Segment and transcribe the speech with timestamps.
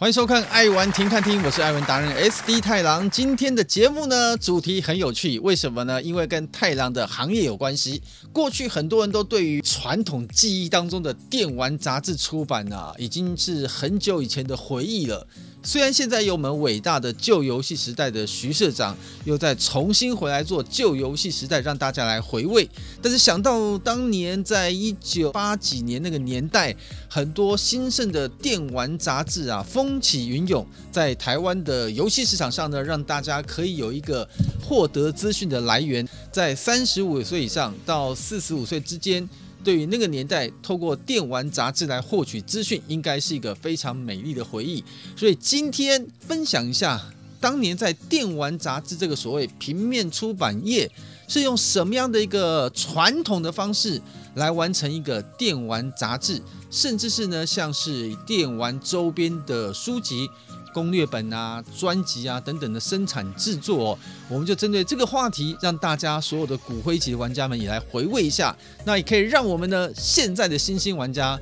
[0.00, 3.10] 欢迎收看《爱玩停看听》，我是爱玩达人 SD 太郎。
[3.10, 6.02] 今天的节目呢，主题很有趣，为什么呢？
[6.02, 8.00] 因为跟太郎的行业有关系。
[8.32, 15.26] 过去很多人都对于传统记忆当中的电玩杂志出版啊，已经是很久以前的回忆了。
[15.62, 22.68] 虽然现在有我们伟大的旧游戏时代的徐社长又再重新回来做旧游戏时代，让大家来回味，
[23.02, 26.74] 但是想到当年在一九八几年那个年代，
[27.08, 34.26] 很多兴盛的电玩杂志啊，风起云涌，在台湾的游戏市场上呢，让大家可以有一个
[34.62, 39.28] 获得资讯的来源，在三十五岁以上到四十五岁之间。
[39.62, 44.82] 对于那个年代，透过电玩杂志来获取资讯，应该是一个非常美丽的回忆。
[45.16, 47.00] 所以今天分享一下，
[47.40, 50.90] 当年在电玩杂志这个所谓平面出版业，
[51.28, 54.00] 是用什么样的一个传统的方式
[54.34, 60.28] 来完成一个电玩杂志，甚至是呢，像是电玩周边的书籍。
[60.72, 63.98] 攻略本啊、专辑啊等等的生产制作，
[64.28, 68.56] 我们就针对这个话题，让大家所有的骨灰级玩家们也来回味一下。
[68.84, 71.38] 那也可以让我们的现在的新兴玩家，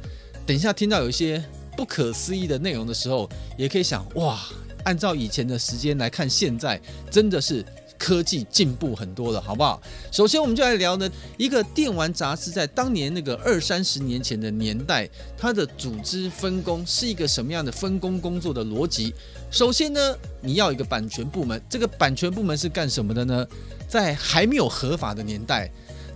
[0.46, 1.42] 等一下听到有一些
[1.76, 4.40] 不可思议的内容的时候，也可以想哇，
[4.84, 7.64] 按照以前的时间来看，现在真的是。
[7.98, 9.82] 科技进步很多了，好不好？
[10.12, 19.12] 首先，我们就来聊呢，一个电玩杂志在当年那个二三十年前的年代，它的组织分工是一个什么样的分工工作的逻辑？
[19.50, 23.46] 首先呢，你要一个版权部门，这个版权部门是干什么的呢？
[23.88, 25.70] 在还没有合法的年代，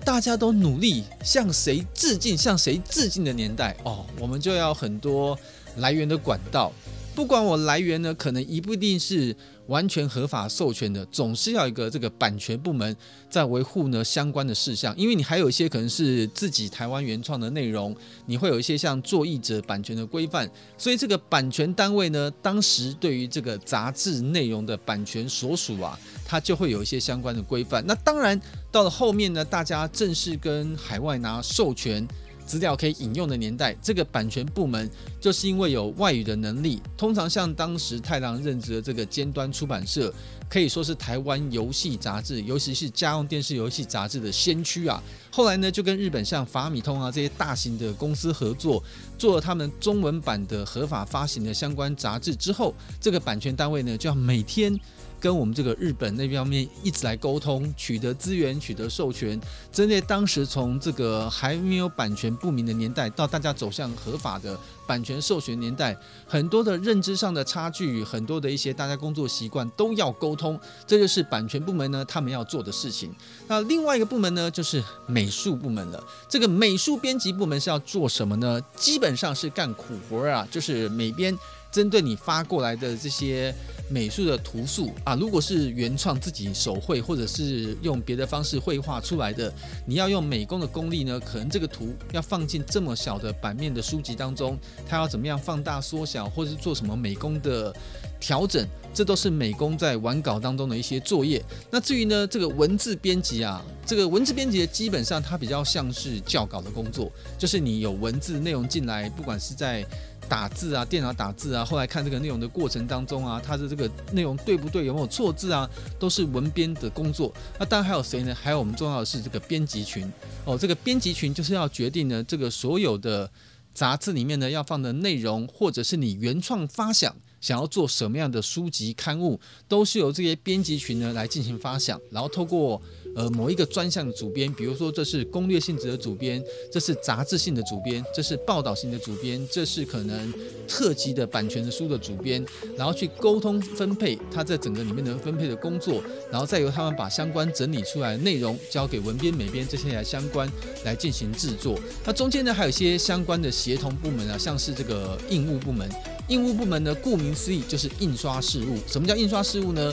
[0.05, 5.39] 大家都努力向谁致敬，向谁致敬的年代哦，我们就要很多
[5.77, 6.73] 来源的管道。
[7.15, 12.97] 不管我来源呢，可能一不一定是完全合法授权的，总是要一个这个版权部门
[13.29, 27.85] 在维护呢相关的事项，因为你还有一些可能是自己台湾原创的内容，你会有一些像作译者版权的规范，所以这个版权单位呢，当时对于这个杂志内容的版权所属啊，它就会有一些相关的规范。
[27.87, 28.41] 那当然
[28.71, 32.09] 到了后面呢，大家正式跟海外拿授权。
[32.47, 40.13] 资料可以引用的年代，这个版权部门就是因为有外语的能力，通常像当时太郎任职的这个尖端出版社，
[40.53, 45.03] 可以说是台湾游戏杂志，尤其是家用电视游戏杂志的先驱啊。
[45.31, 48.85] 后来呢，就跟日本像法米通啊这些大型的公司合作，
[49.17, 54.79] 做了他们中文版的合法发行的相关杂志之后，这个版权单位呢就要每天。
[55.19, 59.41] 跟我们这个日本那边面一直来沟通，取得资源，取得授权。
[59.71, 70.59] 针对当时从这个还没有版权不明的年代，到大家走向合法的版权授权年代，很多的认知上的差距，很多的一些大家工作习惯都要沟通。
[70.87, 73.15] 这就是版权部门呢，他们要做的事情。
[73.47, 76.03] 那另外一个部门呢，就是美术部门了。
[76.29, 78.61] 这个美术编辑部门是要做什么呢？
[78.77, 81.37] 基本上是干苦活啊，就是每边。
[81.73, 83.53] 针对你发过来的这些
[83.89, 89.53] 美术的图素啊，如果是原创自己手绘，或者是用别的方式绘画出来的，
[89.87, 97.75] 你要用美工的功力呢，可能这个图要放进这么小的版面的书籍当中，它要怎么样放大、缩小，或者是做什么美工的
[98.21, 101.43] 调整，这都是美工在完稿当中的一些作业。
[101.71, 109.85] 那至于呢，这个文字编辑啊，这个文字编辑基本上它比较像是校稿的工作，就是你有文字内容进来，不管是在
[110.29, 115.69] 打字啊，电脑打字啊，后来看这个内容的过程当中啊，它的这个内容对不对，有没有错字啊，
[115.99, 117.33] 都是文编的工作。
[117.59, 118.35] 那当然还有谁呢？
[118.35, 120.11] 还有我们重要的是这个编辑群
[120.45, 123.31] 哦，这个编辑群就是要决定呢，这个所有的
[123.75, 132.81] 杂志里面呢要放的内容，或者是你原创发想，想要做什么样的书籍刊物，都是由这些编辑群呢来进行发想，然后透过。
[133.15, 140.33] 呃，某一个专项的主编，比如说这是攻略性质的主编，这是杂志性的主编，这是报道性的主编，这是可能
[140.67, 142.45] 特级的版权的书的主编，
[142.77, 150.51] 然后去沟通分配他在整个里面的分配的工作，然后再由他们把相关整理出来的内容交给文编、美编这些来相关
[150.85, 151.79] 来进行制作。
[152.05, 155.89] 那中间呢，还有一些相关的协同部门啊，像是这个印务部门。
[156.29, 158.79] 印务部门呢，顾名思义就是印刷事务。
[158.87, 159.93] 什么叫印刷事务呢？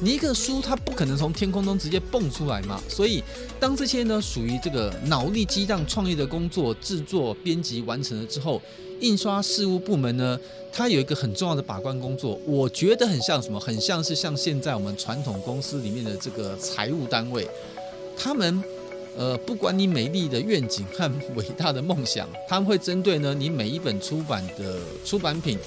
[0.00, 3.22] 你一个书，它不可能从天空中直接蹦出来嘛，所以
[3.58, 8.60] 当这些呢属于这个脑力激荡创意的工作制作编辑完成了之后，
[9.00, 10.38] 印刷事务部门呢，
[10.70, 13.58] 它有一个很重要的把关工作，我觉得很像什么？
[13.58, 17.48] 很像是像现在我们传统公司里面的这个财务单位，
[18.18, 18.62] 他们
[19.16, 25.58] 呃，不管你美丽的愿景和伟大的梦想，他们会针对呢你每一本出版的出版品，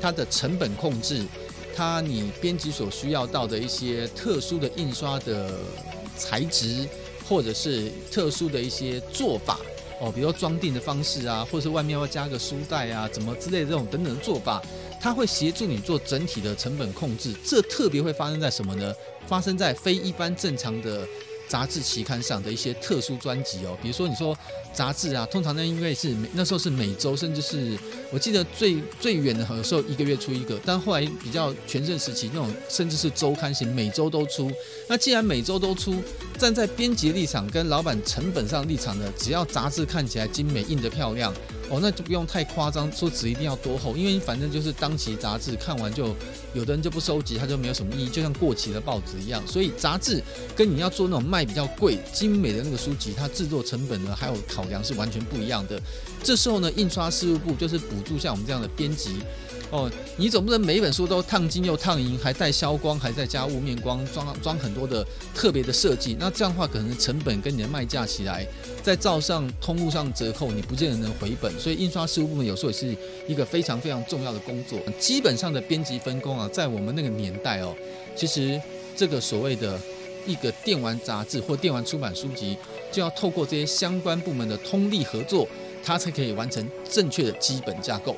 [0.00, 1.24] 它的成本控制。
[1.74, 5.50] 它你编辑所需要到的一些特殊的印刷的
[6.16, 6.86] 材质，
[7.28, 9.58] 或者是特殊的一些做法
[10.00, 14.62] 哦，比如说装订的方式啊，或者是外面要加个书袋啊，怎么之类的这种等等的做法，
[15.00, 17.34] 它会协助你做整体的成本控制。
[17.44, 18.94] 这特别会发生在什么呢？
[19.26, 21.06] 发生在非一般正常的。
[21.52, 24.34] 杂志期刊上的一些特殊专辑哦，比如说你说
[24.72, 27.78] 杂志啊，通常呢，因为是那时候是每周，甚至是
[28.10, 34.50] 我记得最最远的，有时候一个月出一个，但后来比较全盛时期那种，甚至是周刊型，每周都出。
[34.88, 36.02] 那既然每周都出，
[36.38, 41.34] 站在编辑立场跟老板成本上立场呢，只要杂志看起来精美，印得漂亮。
[41.70, 46.14] 哦，那就不用太夸张，说纸一定要多厚，因为反正就是当期杂志看完就，
[46.52, 49.42] 有的人就不收集，它就没有什么意义，就像过期的报纸一样。
[49.46, 50.22] 所以杂志
[50.54, 55.80] 跟你要做那种卖比较贵、精美的那个书籍，它制作成本呢还有考量是完全不一样的。
[56.22, 59.16] 这时候呢，印刷事务部就是补助像我们这样的编辑。
[59.72, 65.02] 哦，你总不能每一本书都烫金又烫银，还带消光，还在加雾面光，装装很多的
[65.34, 66.14] 特别的设计。
[66.20, 68.46] 那这样的话，可能成本跟你的卖价起来，
[68.82, 71.50] 再照上通路上折扣，你不见得能回本。
[71.58, 72.94] 所以印刷事务部门有时候也是
[73.26, 74.78] 一个非常非常重要的工作。
[75.00, 77.74] 基本上的编辑分工啊，在我们那个年代哦，
[78.14, 78.60] 其实
[78.94, 79.80] 这个所谓的
[80.26, 82.58] 一个电玩杂志或电玩出版书籍，
[82.92, 85.48] 就要透过这些相关部门的通力合作，
[85.82, 88.14] 它才可以完成正确的基本架构。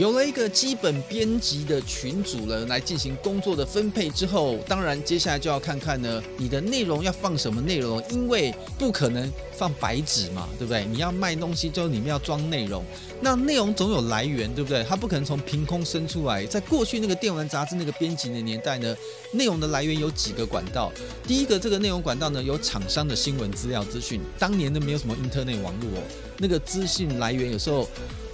[0.00, 10.86] 有了一个基本编辑的群组了，来进行工作的分配之后，当然接下来就要看看呢，你的内容要放什么内容，因为不可能放白纸嘛，对不对？
[10.86, 12.82] 你要卖东西，就里面要装内容，
[13.20, 14.82] 那内容总有来源，对不对？
[14.84, 16.46] 它不可能从凭空生出来。
[16.46, 18.96] 在过去那个电玩杂志那个编辑的年代呢，
[19.34, 20.90] 内容的来源有几个管道。
[21.28, 26.02] 第一个，这个内容管道呢，有厂商的新闻资料资讯，当年都没有什么 Internet 网络哦，
[26.38, 27.86] 那个资讯来源有时候。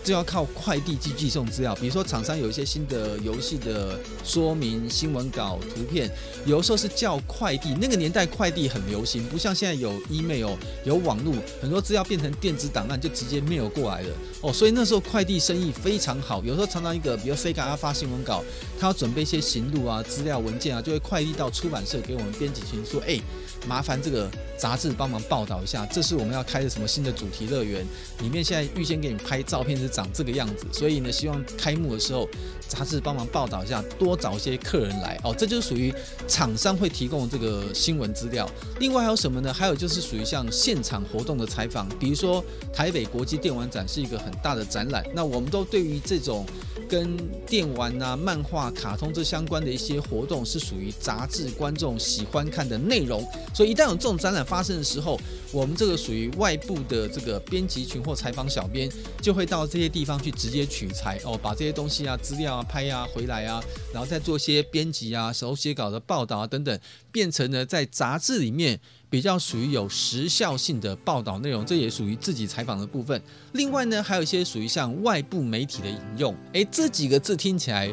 [0.06, 6.08] 就要靠快递寄寄送资料，比如说厂商有一些新的游戏的说明、新闻稿、图片，
[6.44, 7.74] 有的时候是叫快递。
[7.80, 10.52] 那个年代快递很流行，不像现在有 email、
[10.84, 14.52] 有网络，很多资料变成电子档案就直接 mail 过来了哦。
[14.52, 18.44] 所以那时候快递生意非常好，有时候常常一个，比如 Sega 要发新闻稿，
[18.78, 23.20] 他要准备一些行录啊、资料文件啊，就会快递到出版社给我们编辑群说，哎。
[23.66, 27.84] 麻烦这个杂志帮忙报道一下，这是我们要开的什么新的主题乐园？
[28.20, 32.28] 里面现在预先给你拍照片是长这个样子，所以呢，希望开幕的时候
[32.68, 35.34] 杂志帮忙报道一下，多找一些客人来哦。
[35.36, 35.92] 这就是属于
[36.26, 38.48] 厂商会提供这个新闻资料。
[38.80, 39.52] 另外还有什么呢？
[39.52, 46.46] 还有就是属于像现场活动的采访，比如说台北国际电玩展是一个很大的展览，那我们都对于这种
[46.88, 47.16] 跟
[47.46, 53.26] 电玩啊、漫画、卡通这相关的一些活动，是属于杂志观众喜欢看的内容。
[53.54, 55.18] 所以一旦有这种展览发生的时候，
[55.52, 58.90] 我们这个属于外部的这个编辑群或采访小编，
[59.22, 63.62] 就会到这些地方去直接取材哦，把这些东西啊、资料啊、拍啊回来啊，
[63.92, 66.78] 然后再做些编辑啊、手写稿的报道啊等等，
[67.10, 68.78] 变成了在杂志里面
[69.08, 73.22] 比较属于有时效性的报道内容，这也属于自己采访的部分。
[73.52, 77.92] 另外呢，还有一些属于像外部媒体的引用，诶，这几个字听起来，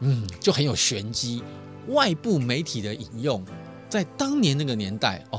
[0.00, 1.42] 嗯，就很有玄机。
[1.88, 3.44] 外部媒体的引用。
[3.92, 5.38] 在当年那个年代哦，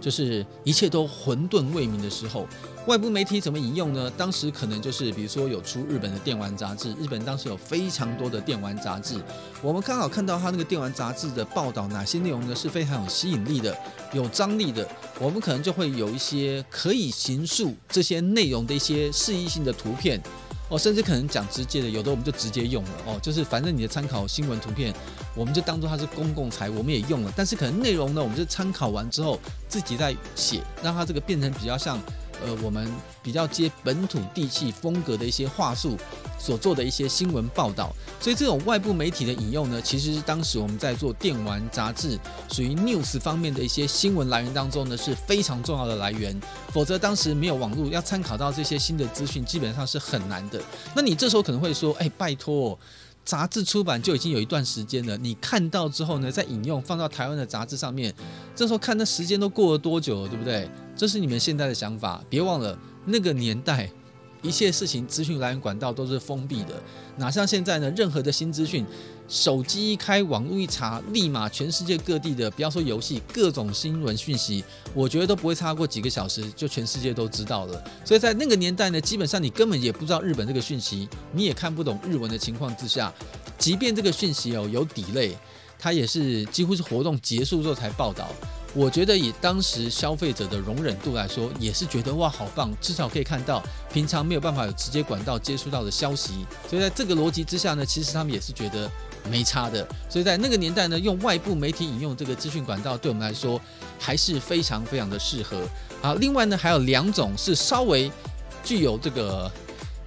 [0.00, 2.48] 就是一切都混沌未明的时候，
[2.88, 4.10] 外部媒体怎么引用呢？
[4.16, 9.22] 当时可能就是比如说有出日本的电玩杂志，日本当时有非常多的电玩杂志，
[9.62, 13.78] 我们刚好看到他那个电玩杂志的报道，哪些内容呢是非常有吸引力的、
[14.12, 14.84] 有张力的，
[15.20, 20.20] 我们可能就会有一些可以形塑这些内容的一些示意性的图片。
[20.72, 24.94] 哦，甚至可能讲直接的，有的我们就直接用了哦，就是反正你的参考新闻图片，
[25.34, 27.32] 我们就当做它是公共财，我们也用了。
[27.36, 29.38] 但是可能内容呢，我们就参考完之后
[29.68, 32.00] 自己再写，让它这个变成比较像。
[32.44, 32.90] 呃，我们
[33.22, 35.96] 比较接本土地气风格的一些话术
[36.38, 42.18] 所做的一些新闻报道，所以这种外部媒体的引用呢，其实是当时我们在做电玩杂志
[42.50, 46.38] 属于 news 方面的一些新闻来源当中呢，是非常重要的来源。
[46.72, 50.60] 否则当时没有网络，要参考到这些新的资讯，基本上是很难的。
[50.94, 52.78] 那你这时候可能会说，哎，拜托。
[53.24, 58.12] 杂志出版就已经有一段时间了，你看到之后呢，再引用放到台湾的杂志上面，
[58.56, 60.68] 这时候看那时间都过了多久了，对不对？
[60.96, 63.90] 这是你们现在的想法，别忘了那个年代，
[64.42, 66.80] 一切事情资讯来源管道都是封闭的，
[67.16, 67.90] 哪像现在呢？
[67.96, 68.84] 任何的新资讯。
[69.28, 77.82] 手机一开，网络一查，立马全世界各地的，不要说游戏，各种新闻讯息，我觉得都不会差过几个小时，就全世界都知道了。
[78.04, 83.10] 所以在那个年代呢，基本上你根本也不知道日本这个讯息，你也看不懂日文的情况之下，
[83.56, 85.34] 即便这个讯息哦有底类
[85.78, 88.28] 它也是几乎是活动结束之后才报道。
[88.74, 93.62] 我觉得以当时消费者的容忍度来说，也是觉得哇好棒，至少可以看到
[93.92, 96.46] 平常没有办法有直接管道接触到的消息。
[96.68, 98.90] 所以在这个逻辑之下呢，其实他们也是觉得
[99.30, 99.86] 没差的。
[100.08, 103.60] 所以在那个年代呢，用外部媒体引用这个资讯管道，对我们来说
[103.98, 105.62] 还是非常非常的适合。
[106.00, 108.10] 好，另外呢还有两种是稍微
[108.64, 109.52] 具有这个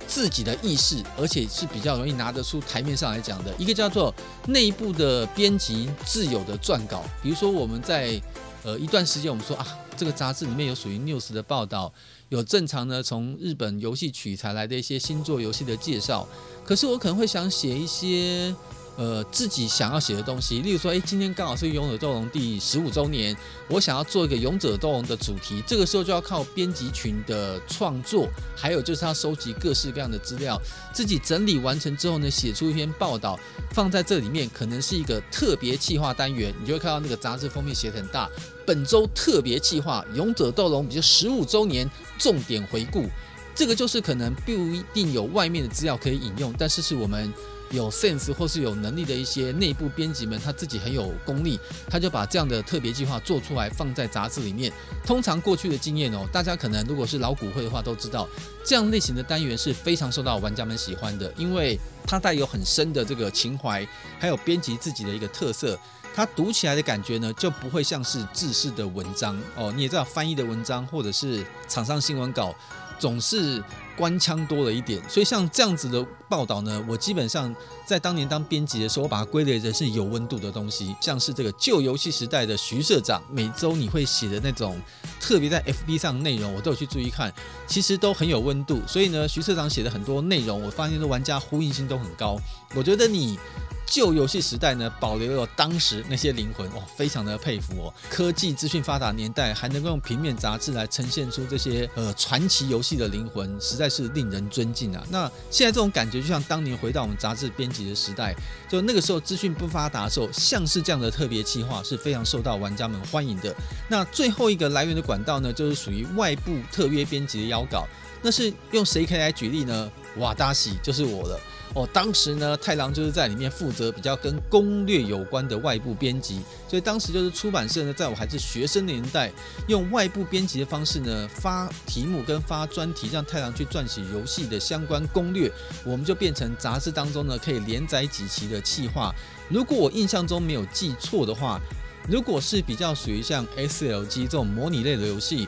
[0.07, 3.53] 自己的意识，而且是比较容易拿得出台面上来讲的。
[3.59, 4.11] 一个叫做
[4.47, 8.19] 内部的编辑自有的撰稿，比如说我们在
[8.65, 11.93] 呃一段时间，我们说啊，这个杂志里面有属于 news 的报道，
[12.29, 16.27] 有正常的从日本游戏取材来的一些新作游戏的介绍，
[16.65, 18.53] 可是我可能会想写一些。
[18.97, 23.35] 呃，自己想要写的东西，例如说，诶，今天刚好是《勇者斗龙》第十五周年，
[23.67, 30.57] 我想要做一个《勇者斗龙》的主题，这个时候就要靠编辑群的创作，还有就是他收集各式各样的资料，
[30.93, 33.37] 自己整理完成之后呢，写出一篇报道，
[33.71, 38.29] 放在这里面，可能是一个特别企划单元，你就会看到那个杂志封面写得很大，
[38.65, 43.09] 本周特别企划《勇者斗龙》比如十五周年重点回顾，
[43.53, 47.33] 这个就是可能不一定有外面的资料可以引用，但是是我们。
[47.71, 54.71] 有 sense 或是有能力的一些内部编辑们，他自己很有功力，他就把这样的特别计划做出来，放在杂志里面。
[55.05, 58.27] 通常过去的经验哦，大家可能如果是老股会的话，都知道
[58.63, 63.87] 这样类型的单元是非常受到玩家们喜欢的，因为它带有很深的这个情怀，
[64.19, 65.77] 还有编辑自己的一个特色，
[66.13, 69.71] 它读起来的感觉呢，就不会像是制式的文章哦。
[69.75, 72.53] 你也知道，翻译的文章或者是厂商新闻稿。
[72.97, 73.61] 总是
[73.97, 77.53] 官腔多了一点，所以像这样子的报道呢，我基本上
[77.85, 84.79] 在当年当编辑的时候，我把它归类的是有温度的东西，像是这个旧游戏时代的徐社长，每周你会写的那种
[85.19, 87.33] 特别在 FB 上的内容，我都有去注意看，
[87.67, 88.81] 其实都很有温度。
[88.85, 92.39] 所以呢，徐社长写的很多内容，我发现的玩家呼应性都很高。
[92.75, 93.39] 我觉得你。
[93.85, 97.93] 旧游戏时代呢，保留了当时那些灵魂，哇，非常的佩服哦。
[98.09, 105.03] 科技资讯发达年代，还能够用平面杂志来呈现出这些呃传奇游戏的灵魂，实在是令人尊敬啊。
[105.09, 108.35] 那现在这种感觉，就像当年回到我们杂志编辑的时代，
[108.67, 113.55] 就那个时候资讯不发达的时候，像是这样的特别企划是非常受到玩家们欢迎的。
[113.87, 117.87] 那最后一个来源的管道呢，就是属于外部特约编辑的邀稿，
[118.21, 119.91] 那是用谁可以来举例呢？
[120.17, 121.39] 哇，大喜就是我了。
[121.75, 126.39] 哦，当时呢，太郎就是在里面负责比较跟攻略有关的外部编辑，
[126.69, 129.29] 所以当时就是出版社呢，在我还是学生年代，
[129.67, 135.51] 用外部编辑的方式呢，发题目跟发专题，让太郎去撰写游戏的相关攻略，
[135.83, 139.13] 我们就变成杂志当中呢可以连载几期的企划。
[139.49, 141.59] 如果我印象中没有记错的话，
[142.07, 145.45] 如果是比较属于像 SLG 这种模拟类的游戏，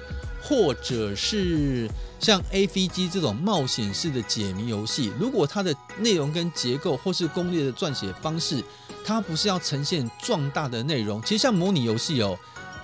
[0.48, 1.90] 或者是
[2.22, 8.64] 像 AVG 这种冒险式的解谜游戏，如果它的内容跟结构或是攻略的撰写方式，
[9.04, 12.40] 它不是要呈现壮大的内容，其实像模拟游戏哦。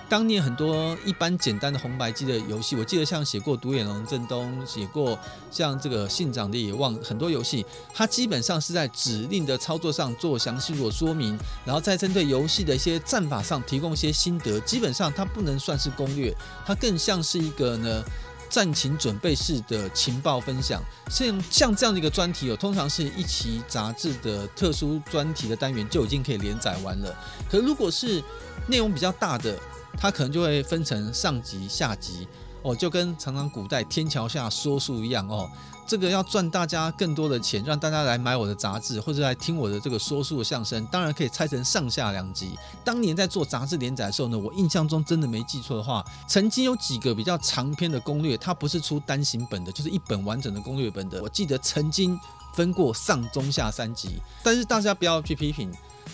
[0.08, 5.18] 当年很多一般简单的红白机的游戏，我记得像写过《独眼龙震东》，写过
[5.50, 14.60] 像这个《信长的野望》，很多游戏它基本上是在指令的操作上做详细做说明，然后再针对游戏的一些战法上提供一些心得。
[14.60, 16.32] 基本上它不能算是攻略，
[16.64, 18.04] 它更像是一个呢
[18.50, 20.80] 战情准备式的情报分享。
[21.10, 27.12] 像像这样的一个专题哦，通常是一期杂志的特殊专题的单元就已经可以连载完了。
[27.50, 28.22] 可如果是
[28.68, 29.58] 内容比较大的，
[29.96, 32.28] 它可能就会分成上集、下集
[32.62, 35.50] 哦，就跟常常古代天桥下说书一样哦。
[35.86, 42.56] 这个要赚大家更多的钱，让大家来买我的杂志或者来听我的这个说书的相声，当然可以拆成上下两集。
[42.82, 51.22] 当年在做杂志连载的时候呢，我印象中真的没记错的话，曾经有几个比较长篇的攻略，它不是出单行本的，就是一本完整的攻略本的。
[51.22, 52.18] 我记得曾经
[52.54, 55.70] 分过上中下三集，但是大家不要去批评，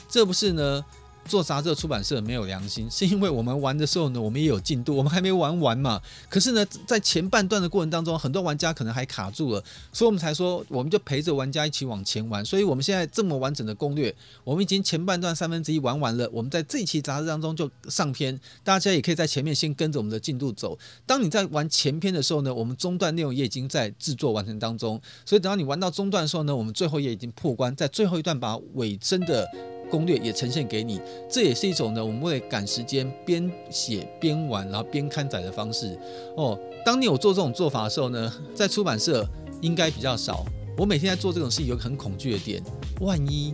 [0.08, 0.84] 这不是呢。
[1.26, 6.00] 做杂志出版社没有良心，是因为我们玩的时候呢，我们也有进度，我们还没玩完嘛。
[6.28, 9.62] 可是呢，在前半段的过程当中，很多玩家可能还卡住了，
[9.92, 12.44] 所以我们才说，我们就陪着玩家一起往前玩。
[12.44, 14.12] 所以我们现在这么完整的攻略，
[14.42, 16.28] 我们已经前半段三分之一玩完了。
[16.32, 20.76] 我们在这期杂志当中就上篇，大家也可以在前面先跟着我们的进度走。
[21.06, 25.00] 当你在玩前篇的时候呢，我们中段内容也已经在制作完成当中。
[25.24, 29.46] 所以等到你玩到中段的时候呢，我们最后也已经破关，在最后一段把尾声的。
[29.90, 35.98] 攻略也呈现给你，这也是一种呢，我们为了赶时间，边写边玩，然后边刊载的方式。
[36.36, 39.26] 哦，当你有做这种做法的时候呢，在出版社
[39.60, 40.44] 应该比较少。
[40.78, 42.62] 我每天在做这种事，有个很恐惧的点，
[43.00, 43.52] 万一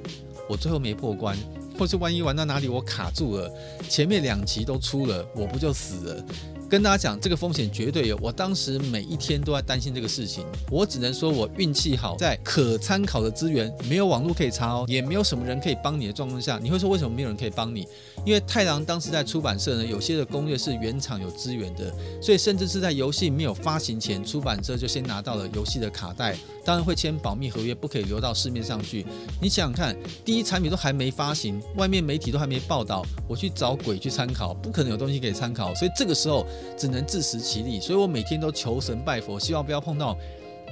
[0.49, 1.37] 我最后没破关，
[1.77, 3.53] 或是万一玩到哪里我卡住了，
[3.89, 6.25] 前面两期都出了，我不就死了？
[6.69, 8.19] 跟大家讲，这个风险绝对有。
[8.21, 10.45] 我当时每一天都在担心这个事情。
[10.69, 17.87] 我只能说我运气好，在可参考的资源没有网络可以查哦，也没有什么人可以帮你的状况下，你会说为什么没有人可以帮你？
[18.25, 29.07] 因为太郎当时在出版社呢，有些的攻略是原厂有资源的，所以甚至是在游戏没有发行前，出版社就先拿到了游戏的卡带，当然会签保密合约，不可以流到市面上去。
[29.41, 36.45] 你想想看，第一产品都还没发行，外面媒体都还没报道，我去找鬼去参考，不可能有东西可以参考，所以这个时候。
[36.77, 40.17] 只能自食其力，所以我每天都求神拜佛，希望不要碰到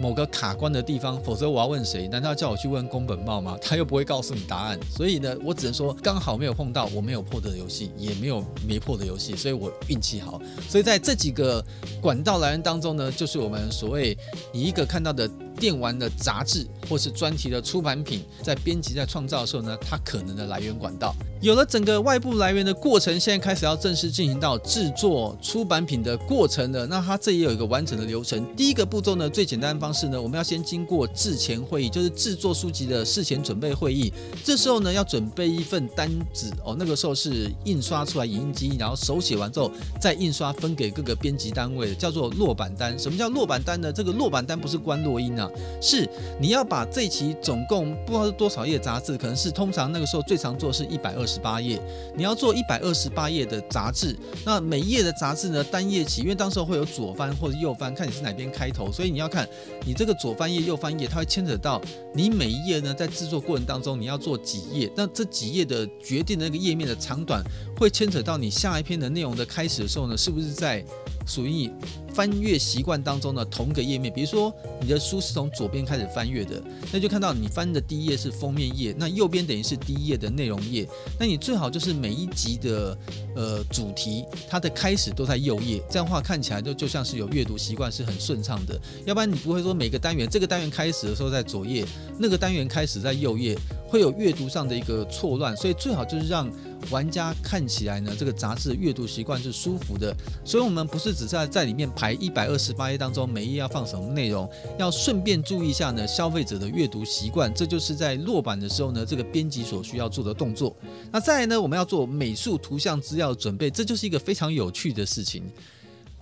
[0.01, 2.09] 某个卡关的地方，否则我要问谁？
[2.09, 3.57] 难道叫我去问宫本茂吗？
[3.63, 4.79] 他又不会告诉你答案。
[4.91, 10.41] 所以呢，我只能说刚好没有碰到我没有破的游戏，也没有没破的游戏，所以我运气好。
[10.69, 11.65] 所以在这几个
[12.01, 14.17] 管道来源当中呢，就是我们所谓
[14.53, 15.31] 你一个看到的。
[15.59, 26.87] 电玩的杂志或是专题的出版品，在编辑在创造的时候呢，它可能的来源管道有了整个外部来源的过程，现在开始要正式进行到制作出版品的过程了。
[26.87, 28.45] 那它这也有一个完整的流程。
[28.57, 34.11] 第一个步骤呢，最简单的方式呢，我们要先经过制前会议，就是制作书籍的事前准备会议。
[34.43, 39.71] 这时候呢，要准备一份单子哦，那个时候是印刷出来影印机，然后手写完之后
[40.01, 42.99] 再印刷分给各个编辑单位，叫做落版单。
[42.99, 43.93] 什么叫落版单呢？
[43.93, 45.44] 这个落版单不是关落音啊。
[45.81, 46.09] 是，
[46.41, 51.81] 你要把这期总共不知道是多少页杂志，可能是通常那个时候最常做是一百二十八页，
[52.15, 59.49] 你要做一百二十八页的杂志，那每一页的杂志呢，单页起，因为当时候会有左翻或者右翻，看你是哪边开头，所以你要看
[59.87, 61.81] 你这个左翻页、右翻页，它会牵扯到
[62.15, 67.43] 你每一页呢，在制作过程当中你要做几页，那这几页的决定的那个页面的长短，
[67.77, 70.85] 会牵扯到你下一篇的内容的开始的时候呢，是不是在
[71.27, 71.71] 属于你
[72.13, 76.63] 翻阅习惯当中的同个页面，比如说你的书是从左边开始翻阅的，
[76.93, 80.87] 那就看到你翻的第一页是封面页，那右边等于是第一页的内容页，
[81.19, 82.97] 那你最好就是每一集的
[83.35, 91.85] 呃主题它的开始都在右页，这样的话看起来就就像是有阅读习惯是很顺畅的，要不然你不会说每个单元这个单元开始的时候在左页，
[92.19, 93.59] 那个单元开始在右页，
[93.95, 96.51] 会有阅读上的一个错乱，所以最好就是让。
[96.91, 104.47] 玩家看起来呢，这个杂志阅读习惯是舒服的，所以我们不是只在在里面排一百二十八页当中，每页要放什么内容，
[104.79, 110.77] 要顺便注意一下呢，消费者的阅读习惯，这就是在落版的时候呢，这个编辑所需要做的动作。
[111.11, 115.43] 那再来呢，我们要做美术图像资料准备，这就是一个非常有趣的事情。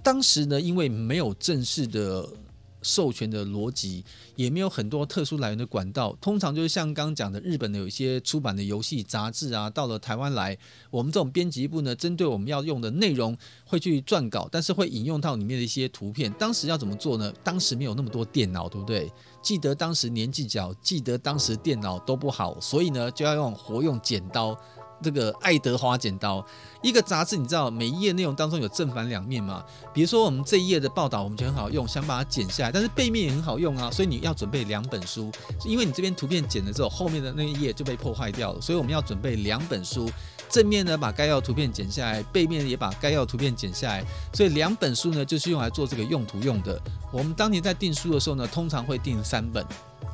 [0.01, 2.25] 当时呢，因为没有正式的。
[2.83, 4.05] 授权的逻辑
[4.37, 10.57] 也没有很多特殊来源的管道，通常就是像刚刚讲的，日本的有一些出版的游戏杂志啊，到了台湾来，
[10.91, 16.33] 我们这种编辑部呢，针对我们要用的内容会去撰稿，但是会引用到里面的一些图片。
[16.33, 17.33] 当时要怎么做呢？
[17.45, 19.11] 当时没有那么多电脑，对不对？
[19.43, 24.59] 记得当时年纪小，记得当时电脑都不好，所以呢，就要用活用剪刀。
[25.03, 26.45] 这个爱德华剪刀，
[26.81, 29.65] 一个杂志，你知道每一页内容当中有正反两面嘛？
[29.93, 35.31] 比如说我们这一页的报道，我们觉得很好用，想把它剪下来，但是背面也很好用啊，所以你要准备两本书，
[35.65, 40.11] 因为你这边图片剪了之后，后面的那一页就被破坏掉了，所以我们要准备两本书，
[40.49, 46.81] 正面呢把该要图片剪下来，背面也把该要图片剪下来，所以两本书呢就是用来做这个用途用的。
[47.13, 49.65] 我们当年在订书的时候呢，通常会订三本。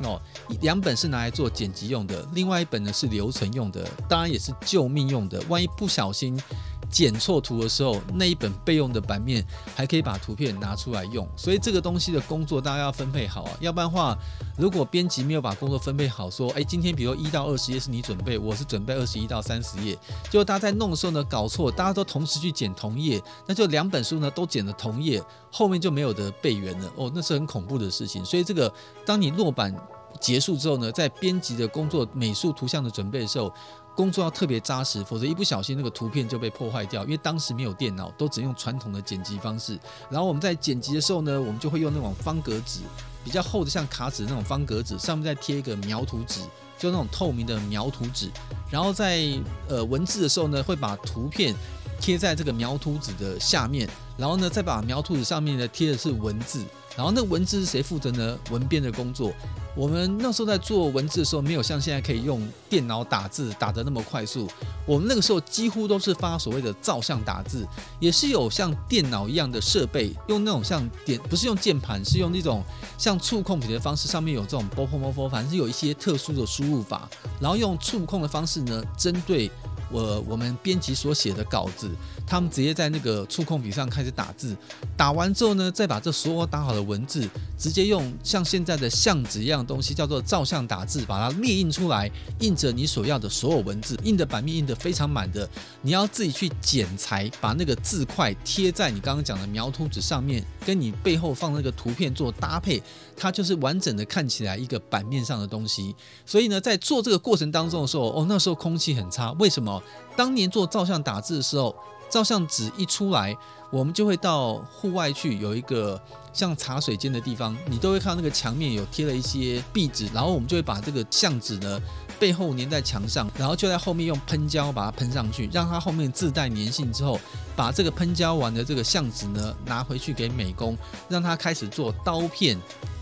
[0.03, 0.21] 哦，
[0.61, 5.43] 两本是拿来做剪辑用的，另外一本呢是留存用的，当然也是救命用的。
[5.49, 6.41] 万一不小心
[6.91, 11.29] 剪错图的时候，那一本备用的版面还可以把图片拿出来用。
[11.37, 14.17] 所以这个东西的工作大家要分配好啊，要不然的话，
[14.57, 25.23] 如果编辑没有把工作分配好，说，哎，今天比如一到二十页是你准备，我是准备二十一到三十页，结果大家在弄的时候呢搞错，大家都同时去剪同页，那就两本书呢都剪了同页，
[25.53, 26.93] 后面就没有的备援了。
[26.97, 28.25] 哦，那是很恐怖的事情。
[28.25, 28.73] 所以这个
[29.05, 29.75] 当你落版。
[30.21, 33.53] 结束之后呢，在编辑的工作、美术图像的准备的时候，
[33.99, 37.03] 工作要特别扎实，否则一不小心那个图片就被破坏掉。
[37.03, 39.77] 因为当时没有电脑，都只用传统的剪辑方式。
[40.09, 42.79] 然后我们在剪辑的时候呢，我们就会用那种方格纸，
[43.25, 46.43] 比较厚的像卡纸那种方格纸，上面再贴一个描图纸，
[46.79, 48.31] 就那种透明的描图纸。
[48.71, 49.21] 然后在
[49.69, 51.53] 呃文字的时候呢，会把图片
[52.01, 56.65] 贴在这个描图纸的下面，然后呢再把描图纸上面呢贴的是文字。
[56.99, 58.37] 然后那文字是谁负责呢？
[58.51, 59.33] 文编的工作。
[59.77, 64.49] 我们那时候在做文字的时候，没有像现在可以用电脑打字打得那么快速。
[64.85, 67.65] 我们那个时候几乎都是发所谓的照相打字，
[68.01, 72.65] 也是有像电脑一样的设备，用那种像点，不是用键盘，是用那种
[72.99, 77.09] 像触控笔的方式，上面有这种波波波波，反正是有一些特殊的输入法，
[77.41, 79.49] 然后用触控的方式呢，针对。
[79.91, 81.91] 我我们编辑所写的稿子，
[82.29, 84.55] 他们直接在那个触控笔上开始打字，
[84.97, 87.27] 打完之后呢，再把这所有打好的文字，
[87.59, 92.11] 直接用像现在的相纸一样东西，叫做照相打字，把它列印出来，
[92.41, 95.49] 印着你所要的所有文字，印的版面印得非常满的，
[95.81, 102.83] 你要自己去剪裁，把那个字块贴在你刚刚讲的描图纸上面，跟你背后放那个图片做搭配，
[103.17, 105.95] 它就是完整的看起来一个版面上的东西。
[106.27, 109.83] 所以呢，在做这个过程当中的时候，哦，那时候空气很差，为什么？
[110.17, 111.75] 当年做照相打字的时候，
[112.11, 113.37] 照相纸一出来，
[113.71, 116.01] 我们就会到户外去，有一个
[116.33, 121.81] 像茶水间的地方，你都会看到那个墙面有贴了一些壁纸，然后我们就会把这个相纸呢
[122.19, 127.21] 背后粘在墙上，然后就在后面用喷胶把它喷上去，让它后面自带粘性之后，
[127.55, 130.77] 把这个喷胶完的这个相纸呢拿回去给美工，
[131.09, 132.59] 让他开始做刀片。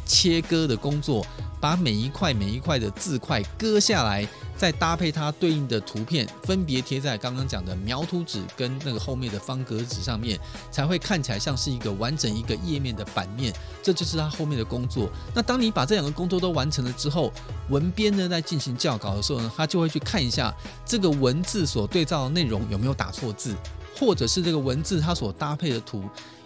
[0.09, 1.27] 切割的工作，
[1.61, 4.25] 把每一块每一块的字块割下来。
[4.57, 10.41] 再搭配它对应的图片，分别贴在刚刚讲的描图纸跟那个后面的方格纸上面，
[10.71, 13.53] 才会看起来像是一个完整一个页面的版面。
[13.83, 15.11] 这就是它后面的工作。
[15.35, 17.31] 那当你把这两个工作都完成了之后，
[17.69, 23.55] 文编呢在进行校稿的时候呢，他就会去看一下这个文字所对照的内容有没有打错字，
[23.99, 26.03] 或者是这个文字它所搭配的图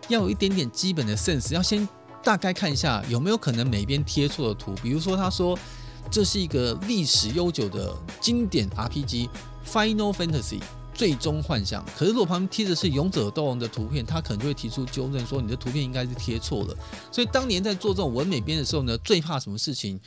[0.08, 1.88] 要有一点点基本的 sense，要先
[2.24, 4.74] 大概看一下有没有可能每边贴错的图。
[4.82, 5.56] 比如说他说。
[6.10, 9.28] 这是一个历史悠久的经典 RPG
[9.64, 10.60] 《Final Fantasy
[10.92, 16.76] 最终幻想》，可是如果旁边贴的是《勇者斗龙》的图片，他可能就会提出纠正，说你的图片应该是贴错了。
[17.12, 20.00] 所以当年在做这种文美编的时候呢，最怕什么事情？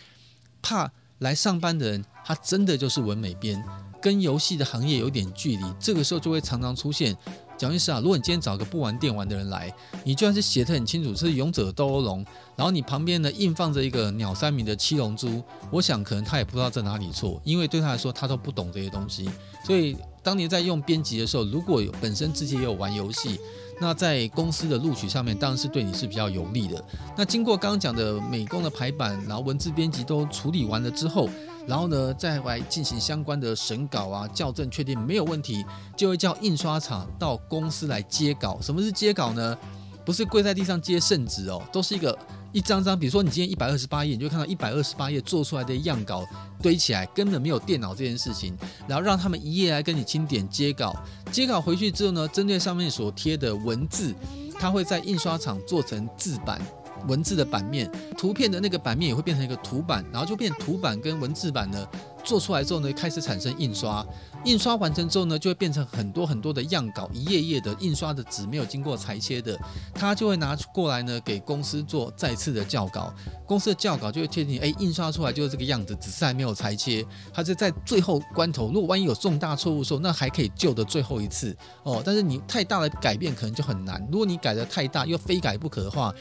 [0.62, 3.64] 怕来上班的人他真的就是文美编，
[4.02, 7.16] 跟游戏的行业有点距离，这个时候就会常常出现。
[7.64, 9.74] 讲意思啊，如果你今天找个不玩电玩的人来，
[10.04, 12.26] 你就算是写的很清楚，是勇者斗恶龙，
[12.58, 19.30] 然后你旁边呢硬放着一个鸟山明的七龙珠，我想可能他也不知道在哪里错，因为对他来说他都不懂这些东西。
[19.66, 23.40] 所以当年在用编辑的时候，如果有本身自己也有玩游戏，
[23.80, 26.84] 那在公司的录取上面当然是对你是比较有利的。
[27.16, 31.30] 那经过刚刚讲的美工的排版，然后文字编辑都处理完了之后。
[31.66, 38.60] 然后呢，再来进行相关的审稿啊、校正，确定没有问题，就会叫印刷厂到公司来接稿。
[38.62, 39.58] 什么是接稿呢？
[40.06, 42.18] 不是跪在地上接圣旨哦，都是一个
[42.52, 46.26] 一张张，比如说你今天一百二十八页，你就看到一百二十八页做出来的样稿
[46.62, 48.54] 堆起来，根本没有电脑这件事情。
[48.86, 50.94] 然后让他们一页来跟你清点接稿，
[51.32, 54.14] 接稿回去之后呢，针对上面所贴的文字，
[54.60, 56.62] 它会在印刷厂做成字版。
[57.08, 61.88] 文字的版面，图片的那个版面也会变成一个图版，然后就变图版跟文字版呢，
[62.24, 64.06] 做出来之后呢，开始产生印刷，
[64.46, 69.60] 印刷完成之后呢，就会变成很多很多的样稿，一页页的印刷的纸没有经过裁切的，
[69.94, 73.14] 他就会拿过来呢，给公司做再次的校稿，
[73.46, 86.14] 公司的校稿就会确定，哎，印刷出来就是这个样子，只是还没有裁切，他就在最后关头，如果万一有重大错误的时候，那还可以救的最后一次哦，但是你太大的改变可能就很难，如果你改得太大又非改不可的话。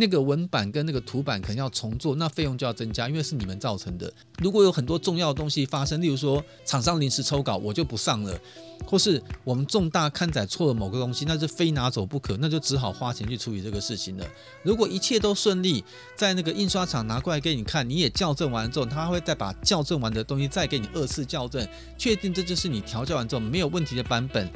[0.00, 4.10] 那个文版跟那个图版可能要重做，那费用就要增加，因为是你们造成的。
[4.38, 8.40] 如果有很多重要的东西发生，例如说厂商临时抽稿，我就不上了，
[8.86, 14.26] 或是我们重大刊载错了某个东西，那是非拿走不可，那就只好花钱去处理这个事情了。
[14.62, 15.84] 如果一切都顺利，
[16.16, 24.50] 在那个印刷厂拿过来给你看，你也校正完之后，他会再把校正完的东西再给你二次校正，确定这就是你调校完之后没有问题的版本。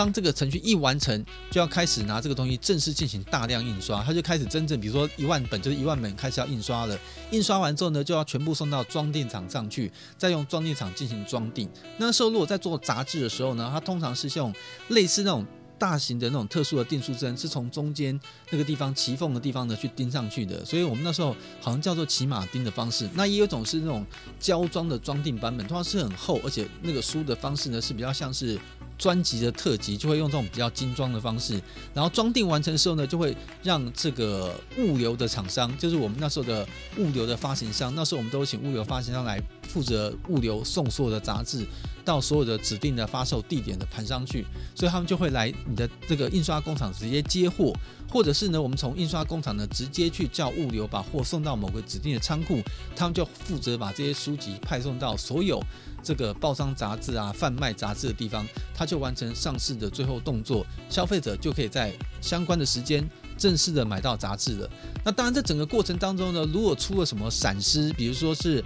[0.00, 6.98] 当这个程序一完成，就要开始拿这个东西正式进行大量印刷，它就开始真正，比如说一万本就是一万本开始要印刷了。
[7.32, 11.68] 印刷完之后呢，就要全部送到装订厂上去，再用装订厂进行装订。
[11.98, 14.50] 那时候如果在做杂志的时候呢，它通常是用
[14.88, 15.46] 类似那种。
[15.80, 23.08] 大型的那种特殊的订书针是从中间那个地方齐缝的地方呢去钉上去的，所以我们那时候好像叫做骑马钉的方式。
[23.14, 24.04] 那也有一种是那种
[24.38, 28.60] 胶装的装订版本，通常是很厚，而且那个书的方式呢是比较像是
[29.00, 31.60] 专辑的特辑，就会用这种比较精装的方式。
[31.94, 41.64] 然后装订完成的时候呢，就会让这个物流的厂商，就是我们那时候的物流的发行商，那时候我们都请物流发行商来负责物流送所有的杂志
[42.04, 45.52] 到所有的指定的发售地点的盘上去，所以他们就会来。
[45.66, 47.72] 你的这个印刷工厂直接接货，
[48.10, 52.60] 或者是呢，我们从印刷工厂呢直接去叫物流把货送到某个指定的仓库，
[52.96, 55.62] 他们就负责把这些书籍派送到所有
[56.02, 64.70] 这个报章杂志啊、贩卖杂志的地方，他就完成上市的最后动作，消费者就可以在相关的时间正式的买到杂志了。
[65.04, 68.64] 那当然，在整个过程当中呢，如果出了什么闪失，比如说是。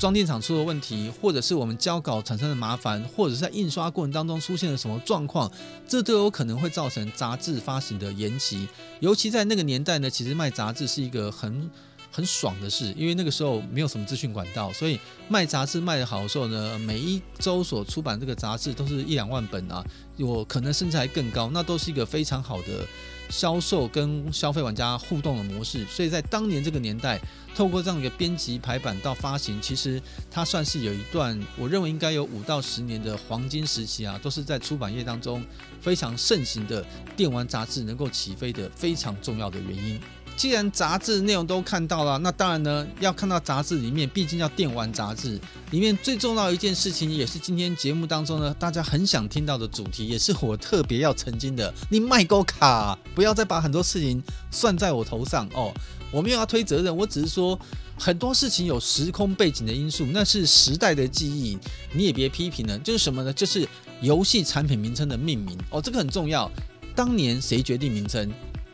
[0.00, 5.52] 装订厂出了问题，或者是我们交稿产生的麻烦，或者是在印刷过程当中出现了什么状况，
[5.86, 8.66] 这都有可能会造成杂志发行的延期。
[9.00, 11.70] 尤其在那个年代呢，其实卖杂志是一个很
[12.10, 19.84] 很爽的事，因为那个时候没有什么资讯管道，所以卖杂志卖得好的时候呢，每一周所出版这个杂志都是一两万本啊，
[20.16, 22.86] 我可能甚至还更高，那都是一个非常好的。
[23.30, 27.20] 销售跟消费玩家互动的模式，所以在当年这个年代，
[27.54, 35.44] 透过这样一个编辑排版到发行，其实它算是有一段，我认为应该有五到十年的黄金时期啊，都是在出版业当中
[35.80, 36.84] 非常盛行的
[37.16, 40.00] 电玩杂志能够起飞的非常重要的原因。
[40.40, 45.38] 既然杂志内容都看到了，那当然呢，要看到杂志里面，毕竟叫电玩杂志
[45.70, 51.70] 里面最重要一件事情，也是今天节目当中呢，大家很想听到的主题，也是我特别要澄清的。
[51.90, 55.74] 你卖够卡，不要再把很多事情算在我头上哦。
[56.10, 57.60] 我没有要推责任，我只是说
[57.98, 61.58] 很多事情有时空背景的因素，那是时代的记忆，
[61.92, 62.78] 你也别批评了。
[62.78, 63.30] 就是什么呢？
[63.30, 63.68] 就是
[64.00, 66.50] 游戏产品名称的命名哦，这个很重要。
[66.96, 68.32] 当年谁决定名称？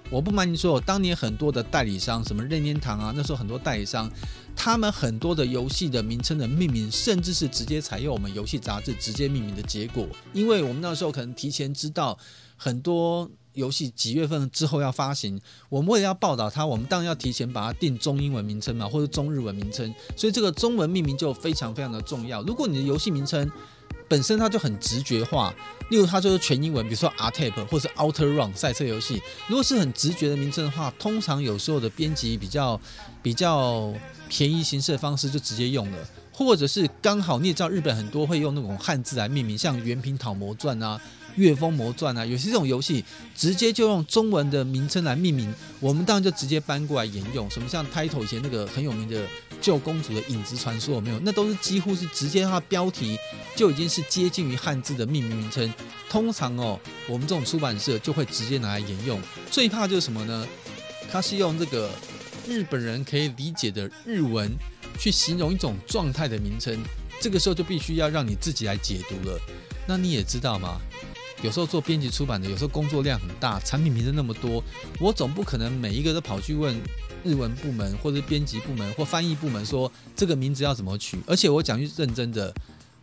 [0.08, 4.10] 我不瞒你说，当年很多的代理商，什么任天堂啊，那时候很多代理商，
[4.54, 12.16] 他们很多的游戏的名称的命名，甚至是直接采用我们游戏杂志直接命名的结果，因为我们那时候可能提前知道
[12.56, 22.42] 很多游戏几月份之后要发行，我们为了要报道它，我们当然要提前把它定中英文名称嘛，或者中日文名称，所以这个中文命名就非常非常的重要。
[22.42, 23.50] 如果你的游戏名称，
[24.08, 25.54] 本身它就很直觉化，
[25.90, 29.20] 例如它就是全英文，比如说 R-Type 或者是 Outer Run 赛车游戏。
[29.48, 32.80] 如果是很直觉的名称的话，通常有时候的编辑比较
[33.22, 33.92] 比较
[34.28, 35.98] 便宜形式的方式就直接用了，
[36.32, 41.00] 或者是刚好你也知道日本很多会用那种汉字来命名，像《原平讨魔传》啊。
[41.36, 47.48] 《月风魔传》啊，有些这种游戏直接就用中文的名称来命名，我们当然就直接搬过来沿用。
[47.50, 49.22] 什么像 Title 以前那个很有名的
[49.60, 51.20] 《救公主的影子传说》有没有？
[51.20, 53.16] 那都是几乎是直接它标题
[53.54, 55.72] 就已经是接近于汉字的命名名称。
[56.08, 59.20] 通常哦，我们这种出版社就会直接拿来沿用。
[59.50, 60.46] 最怕就是什么呢？
[61.10, 61.90] 它是用这个
[62.48, 64.50] 日本人可以理解的日文
[64.98, 66.78] 去形容一种状态的名称，
[67.20, 69.38] 这个时候就必须要让你自己来解读了。
[69.86, 70.80] 那你也知道吗？
[71.42, 74.62] 有时候做编辑出版的，有时候工作量很大，产品名称那么多，
[74.98, 76.74] 我总不可能每一个都跑去问
[77.22, 81.18] 日文部门或者编辑部门或翻译部门说这个名字要怎么取。
[81.26, 82.52] 而且我讲句认真的，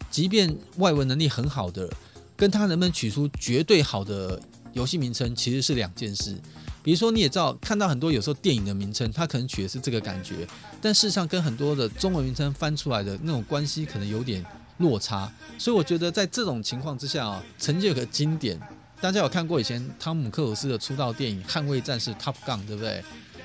[0.10, 1.89] 即便外文能力很好的，
[2.36, 4.41] 跟他能不能取出绝对好的
[4.74, 6.36] 游戏名称，其实是两件事。
[6.82, 10.48] 比如说你也知道，看到很多有时候电影的名称，他可能取的是这个感觉，
[10.82, 14.43] 但事实上跟很多的中文名称翻出来的那种关系可能有点。
[14.77, 18.59] 落差，所以我觉得在这种情况之下啊，曾经有个经典，
[18.99, 23.03] 大家有看过以前汤姆克鲁斯的出道电影《捍卫战士》Top Gun，对不对？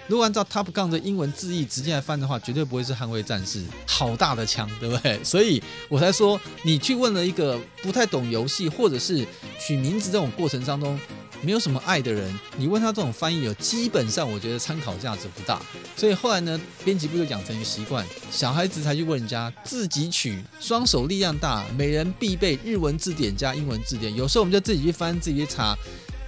[0.09, 5.23] 如果按照 Top Gun 的英文字义直接来翻的话，绝对不会是捍卫战士，好大的枪，对不对？
[5.23, 9.25] 所以我才说，你去问了一个不太懂游戏或者是
[9.61, 10.99] 取名字这种过程当中。
[11.41, 15.63] 没有什么爱的人，你问他这种翻译有基本上我觉得参考价值不大。
[15.97, 24.13] 所以后来呢，编辑部就养成一个习惯，小孩子才去问人家自己取，双手力量大，每人必备日文字典加英文字典。
[24.17, 25.77] 有时候我们就自己去翻，自己去查。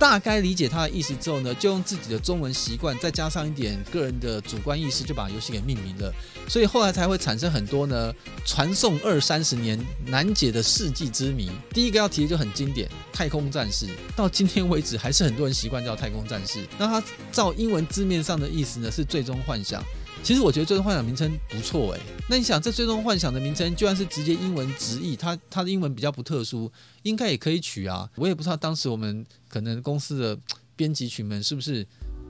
[0.00, 6.10] 大概理解他的意思之后呢，就用自己的中文习惯，再加上一点个人的主观意识，就把游戏给命名了。
[6.48, 8.10] 所以后来才会产生很多呢，
[8.46, 11.50] 传颂二三十年难解的世纪之谜。
[11.74, 13.84] 第一个要提的就很经典，《太空战士》，
[14.16, 16.60] 到今天为止还是很多人习惯叫《太空战士》。
[16.78, 19.84] 那它照英文字面上的意思呢，是最终幻想。
[20.22, 22.00] 其实我觉得《最终幻想》名称不错诶。
[22.28, 26.70] 那你想，这《最终幻想》的名称，就算是直接英文直译，它它的英文比较不特殊，
[27.02, 28.08] 应该也可以取啊。
[28.16, 30.38] 我也不知道当时我们可能公司的
[30.76, 31.84] 编辑群们是不是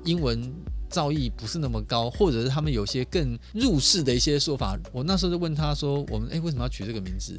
[0.05, 0.51] 英文
[0.89, 4.79] 造诣不是那么高，或者是他们有些更入世的一些说法。
[4.93, 7.39] 我那时候就问他说：“我们诶，为什么要取这个名字？”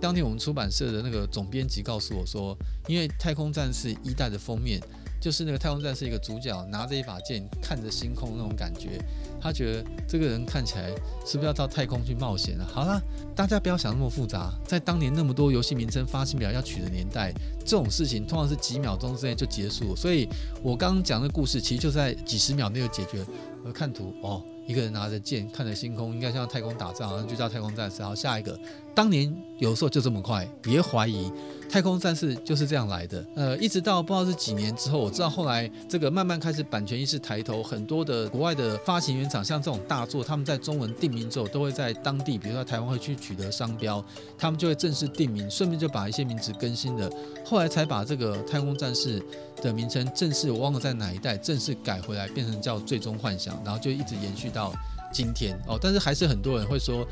[0.00, 2.56] 当天我们出版社的那个总编辑告诉我说
[2.88, 4.80] ：“因为《太空战士》一代的封面。”
[5.20, 8.98] 就是那个太空战士一个主角拿着一把剑看着星空那种感觉，
[9.40, 10.88] 他觉得这个人看起来
[11.26, 12.66] 是不是要到太空去冒险了？
[12.66, 13.00] 好了，
[13.36, 19.94] 大家不要想那么复杂，在当年那么多游戏名称发行表要取的年代，这种事情通常是几秒钟之内就结束。
[19.94, 20.26] 所以
[20.62, 23.24] 我刚刚讲的故事其实就在几十秒内就解决。
[23.62, 24.42] 我看图哦。
[24.70, 28.00] 一个人拿着剑看着星空，应该像太空打仗，然后就叫太空战士。
[28.04, 28.56] 好，下一个，
[28.94, 31.28] 当年有时候就这么快，别怀疑，
[31.68, 33.26] 太空战士就是这样来的。
[33.34, 44.04] 呃，一直到不知道是几年之后，我知道后来这个慢慢开始版权意识抬头，很多的国外的发行原厂，像这种大作，他们在中文定名之后，都会在当地，比如说台湾会去取得商标，
[44.38, 47.10] 他们就会正式定名，顺便就把一些名字更新了。
[47.44, 49.20] 后来才把这个太空战士
[49.60, 54.59] 的名称正式，我忘了在哪一代正式改回来，变成叫最终幻想，然后就一直延续到。
[54.60, 54.72] 到
[55.10, 57.06] 今天哦，但是还是很多人会说，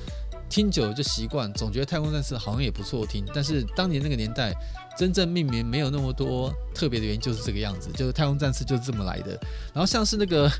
[0.50, 3.24] 听久了就习惯，总觉得太空战士好像也不错听。
[3.34, 4.54] 但是当年那个年代，
[4.96, 9.30] 真正命名没有那么多特别的原因，就是这个样子，就是太空战士就是这么来的。
[9.72, 10.50] 然后像是那个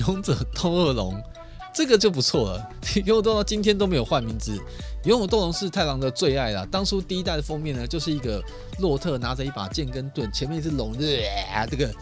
[0.00, 1.20] 勇者斗恶龙，
[1.74, 2.70] 这个就不错了，
[3.04, 4.56] 勇者斗到今天都没有换名字。
[5.04, 6.66] 勇者斗龙是太郎的最爱啦。
[6.70, 8.42] 当初第一代的封面呢，就是一个
[8.78, 11.92] 洛特拿着一把剑跟盾，前面是龙，这个。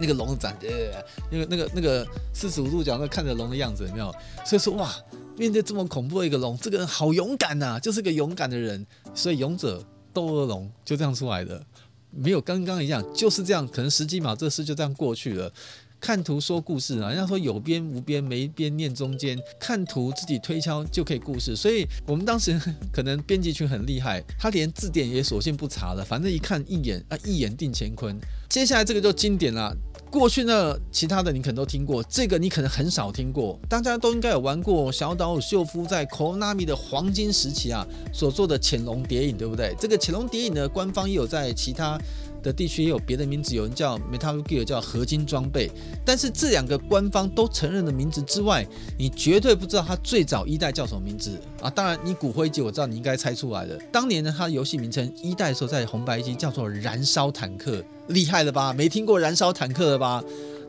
[0.00, 4.10] 那个龙长的，那个那个那个四十五度角那看着龙的样子有没有？
[4.44, 4.90] 所以说哇，
[5.36, 8.84] 面对这么恐怖的一个龙，这个人好勇敢呐、就是个勇敢的人。
[9.14, 11.62] 所以勇者斗恶龙就这样出来的，
[12.10, 13.66] 没有刚刚一样，就是这样。
[13.68, 15.52] 可能十几秒这事就这样过去了。
[16.00, 21.54] 看图说故事啊，人家说有边无边，没边念中间，看图自己推敲就可以故事。
[21.54, 22.58] 所以我们当时
[22.90, 28.18] 可能编辑群很厉害，他连字典也索性不查了，反正一看一眼啊，一眼定乾坤。
[28.48, 29.76] 接下来这个就经典了。
[30.10, 33.56] 过去呢，其他的你可能都听过，这个你可能很少听过。
[33.68, 39.72] 大家都应该有玩过小岛秀夫在 Konami 的黄金时期啊所做的《潜龙谍影》，对不对？
[39.78, 41.96] 这个《潜龙谍影》呢，官方也有在其他
[42.42, 45.70] 的地区也有别的名字，有人叫 Metal Gear，叫合金装备。
[46.04, 48.66] 但是这两个官方都承认的名字之外，
[48.98, 51.68] 你绝对不知道它最早一代叫什么名字啊！
[51.70, 53.78] 当然，你骨灰级我知道，你应该猜出来了。
[53.92, 58.72] 当年呢，它游戏名称一代的时候在红白机叫做燃烧坦克，厉害了吧？
[58.72, 60.22] 没听过燃烧坦克了吧？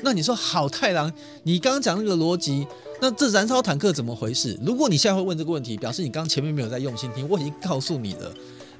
[0.04, 1.12] 那你说好太郎，
[1.44, 2.66] 你刚刚讲那个逻辑，
[3.00, 4.58] 那这燃烧坦克怎么回事？
[4.64, 8.34] 如果你现在会问这个问题，表示你刚前面没有在用心听，我已经告诉你了。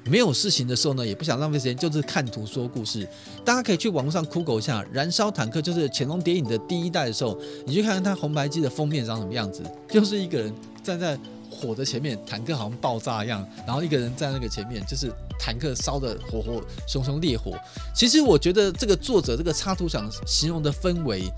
[0.04, 3.06] 没有事情的时候呢，也不想浪费时间，就是看图说故事。
[3.44, 11.16] 大家可以去网络上酷狗一下，《燃烧坦克》就是《潜龙谍影》的第一代的时候，你去看看它红白机的封面长什么样子，就是一个人站在
[11.48, 17.52] 火的前面，坦克好像爆炸一样，然后一个人在那个前面，就是坦克烧的火火熊熊烈火。
[17.94, 21.30] 其实我觉得这个作者这个插图想形容的氛围，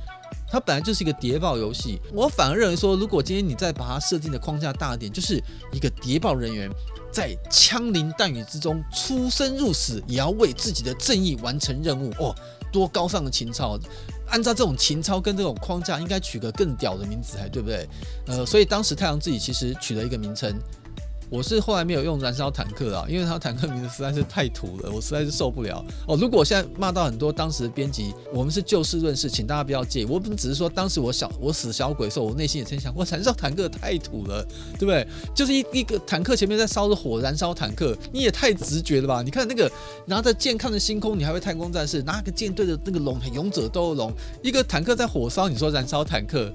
[0.49, 2.01] 它本来就是一个谍报游戏。
[2.15, 6.71] 我反而认为说，如果今天你再把它设定的框架大一点，就是一个谍报人员。
[7.15, 12.35] 在枪林弹雨之中出生入死，也要为自己的正义完成任务哦！
[12.73, 13.79] 多高尚的情操！
[14.27, 17.89] 按照这种情操跟这种框架，应该取个更屌的名字才对不对？
[18.27, 20.53] 呃，所以当时太阳自己其实取了一个名称。
[21.31, 26.17] 我是后来没有用燃烧坦克啊，因为他坦克名字实在是太土了，我实在是受不了哦。
[26.17, 30.05] 如果我现在骂到很多当时的编辑，我们是就事论事，请大家不要介意。
[30.05, 34.47] 我们只是说当时我小我死小鬼的时候，我内心也曾想，我燃烧坦克太土了，
[34.79, 35.07] 对不对？
[35.35, 39.23] 就是一一个坦克前面在烧着火，燃烧坦克，你也太直觉了吧？
[39.23, 39.71] 你看那个
[40.07, 46.53] 拿着剑看着星空，你还会太空战士拿个剑对着那个龙，勇者斗恶龙，一个坦克在火烧，你说燃烧坦克？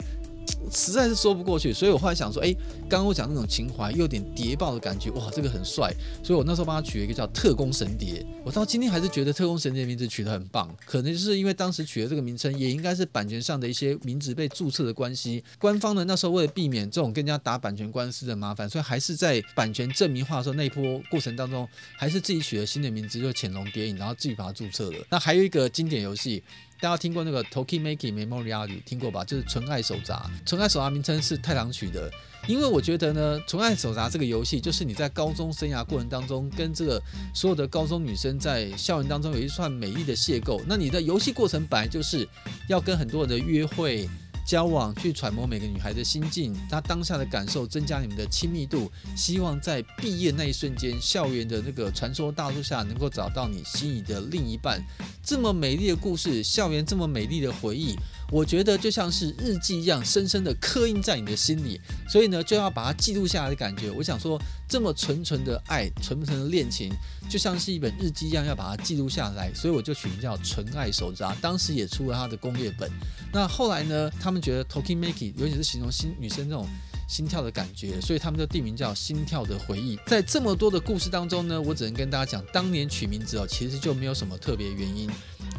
[0.71, 2.53] 实在是说不过去，所以我后来想说，哎，
[2.89, 8.25] 刚刚我讲那种情怀，又有点谍报的感觉，哇，这个很帅，所以我那时候帮他取了一个叫“特工神谍”。
[8.43, 15.43] 我到今天还是觉得“特工神谍”的名字取得很棒，可能就是因为当时取了这个名称，也应该是版权上的一些名字被注册的关系。
[15.57, 24.97] 官方呢那时候为了避免这种跟人家打版权官司的麻烦，所以还是在版权证明化的时候那一波过程当中，还是自己取了新的名字，就《潜龙谍影》，然后自己把它注册了。
[25.09, 26.43] 那还有一个经典游戏。
[26.81, 29.25] 大家听过那个 Toki Maki Memorial 听过吧？
[29.25, 30.15] 就是《纯爱手札》。
[30.49, 32.09] 《纯爱手札》名称是太郎取的，
[32.47, 37.01] 因为我觉得呢，《纯爱手札》这个游戏就是你在高中生涯过程当中，跟这个
[37.33, 40.61] 所有的高中女生在校园当中有一串美丽的邂逅。
[40.65, 42.25] 那你的游戏过程本来就是
[42.69, 44.09] 要跟很多人的约会。
[44.49, 48.91] 交往去揣摩每个女孩的心境，她当下的感受，增加你们的亲密度。
[49.15, 54.83] 希望在毕业那一瞬间，校园的那个传说大树下，能够找到你心仪的另一半。
[55.21, 57.95] 这么美丽的故事，校园这么美丽的回忆。
[58.31, 63.89] 我觉得就像是日记一样，深深的刻印在你的心里，所以呢，就要把它记录下来的感觉。
[63.89, 66.91] 我想说，这么纯纯的爱，纯纯的恋情，
[67.29, 69.51] 就像是一本日记一样，要把它记录下来。
[69.53, 72.89] 所以我就取名叫《纯爱手札》，当时也出了它的攻略本。
[73.33, 76.67] 那后来呢，他们觉得 Tokimaki，尤其是形容新女生那种
[77.09, 79.97] 心跳的感觉，所以他们就定名叫《心跳的回忆》。
[80.05, 85.09] 在这么多的故事当中呢，我只能跟大家讲，当年取名字哦，其实就没有什么特别原因。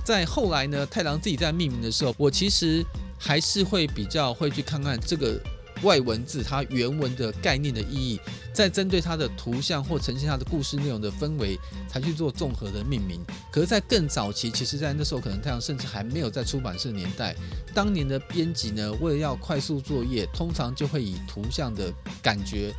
[0.04, 2.84] 在后来呢，太郎自己在命名的时候，我其实
[3.18, 5.38] 还是会比较会去看看这个
[5.82, 8.20] 外文字它原文的概念的意义，
[8.52, 13.20] 再针对它的图像或呈现它的故事内容的氛围，才去做综合的命名。
[13.50, 17.34] 可是，在更早期，其实，在那时候可能太阳甚至还没有在出版社年代，
[17.74, 22.72] 当年的编辑呢，为了要快速作业，通常就会以图像的感觉。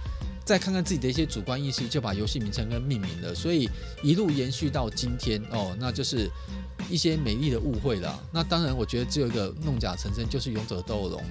[0.44, 3.70] 再看看自己的一些主观意识，就把游戏名称跟命名了，所以
[4.04, 6.30] 一路延续到今天哦，那就是
[6.90, 8.20] 一些美丽的误会了。
[8.34, 11.24] 那当然，我觉得只有一个弄假成真，就是勇者斗恶龙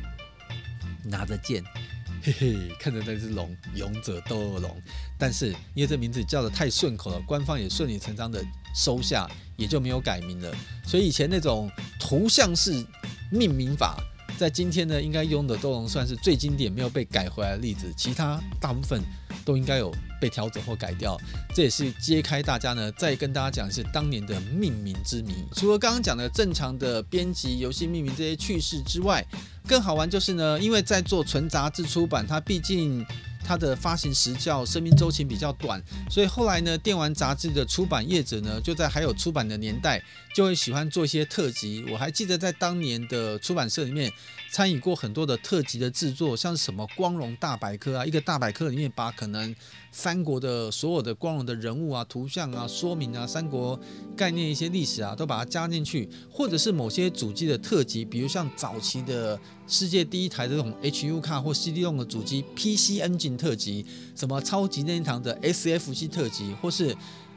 [1.04, 1.62] 拿着剑，
[2.22, 4.82] 嘿嘿，看着那只龙，勇者斗恶龙。
[5.18, 10.52] 但是因为这名字叫的太顺口了，官方也顺理成章的收下，也就没有改名了。
[10.84, 12.84] 所以以前那种图像式
[13.30, 13.96] 命名法。
[14.38, 18.98] 在今天呢，应该勇者斗龙算是最经典没有被改回来的例子，其他大部分
[19.44, 21.16] 都应该有被调整或改掉。
[21.54, 25.34] 这也是揭开大家呢，再跟大家讲是当年的命名之谜。
[25.54, 29.24] 除了刚刚讲的正常的编辑、游戏命名这些趣事之外，
[29.66, 33.06] 更好玩就是呢，因为在做纯杂志出版，它毕竟。
[33.42, 40.00] 它的发行时效、生命周期比较短，所以后来呢，电玩杂志的出版业者呢，就在还有出版的年代，
[40.36, 41.84] 就会喜欢做一些特辑。
[41.90, 44.12] 我还记得在当年的出版社里面，
[44.50, 49.54] 参与过很多的特辑的制作，像什么《光荣大百科》啊，一个大百科里面把可能
[49.92, 53.78] 三国的所有的光荣的人物啊、图像啊、说明啊、三国
[54.16, 59.38] 概念一些历史啊，都把它加进去，或者是某些主机的特辑，比如像早期的。
[59.72, 63.86] 世界第一台这种 HU 卡或 C D 用的主机 P C N 进特辑，
[64.16, 66.92] 什么超级任天堂的 SFC 特辑，或是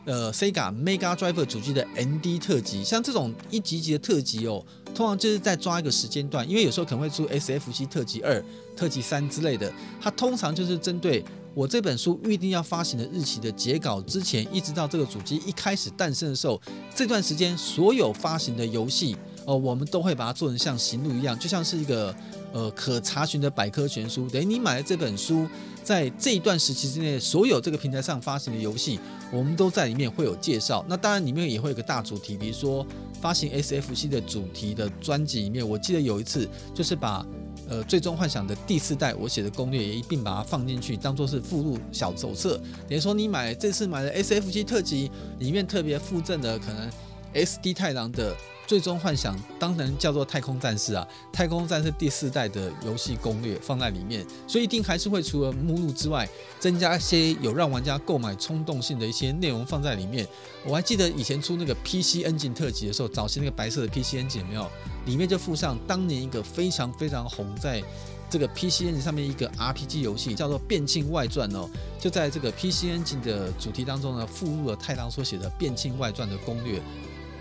[0.06, 8.44] 呃 Sega Mega Drive 主机的 ND 特辑，像这种一级级的特辑哦，通常就是在抓一个时间段，因为有时候可能会出 SFC 特辑二、
[8.76, 11.24] 特辑三之类的，它通常就是针对
[11.54, 16.60] 我这本书预定要发行的日期的截稿之前，一直到这个主机一开始诞生的时候，
[16.96, 22.14] 这段时间所有发行的游戏，哦，我们都会把它做成像行录一样，就像是一个
[22.52, 24.28] 呃可查询的百科全书。
[24.30, 25.48] 等于你买了这本书，
[25.84, 29.00] 在这一段时期之内，所有这个平台上发行的游戏，
[29.32, 30.84] 我们都在里面会有介绍。
[30.88, 32.86] 那当然里面也会有个大主题，比如说
[33.22, 37.26] 发行 SFC 的主题的专辑里面，我记得有一次就是把。
[37.70, 42.58] 呃，最终幻想的第四代，我写的攻略也一并把它放进去，当做是附录小手册。
[42.90, 45.10] 等于说，你买这次买的 SFC 特辑
[45.40, 46.92] 里面特别附赠的，可能
[47.34, 48.36] SD 太郎的
[48.66, 56.28] 最终幻想，当然叫做太空战士啊，太空战士第四代的游戏攻略放在里面，所以一定还是会除了目录之外，
[56.60, 60.28] 增加一些有让玩家购买冲动性的一些内容放在里面。
[60.66, 64.66] 我还记得以前出那个 PC Engine 特辑的时候，早期那个白色的 PC Engine 有没有？
[65.06, 67.84] 里面就附上当年一个非常非常红，在
[68.30, 71.70] 这个 PC Engine 上面一个 RPG 游戏，叫做《变庆外传》哦。
[72.00, 76.82] 就在这个 PC Engine 的主题当中呢，附入了太郎所写的《变庆外传》的攻略。